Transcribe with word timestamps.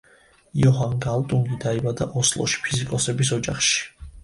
იოჰან 0.61 0.95
გალტუნგი 1.03 1.59
დაიბადა 1.67 2.09
ოსლოში, 2.23 2.59
ფიზიკოსების 2.65 3.35
ოჯახში. 3.41 3.89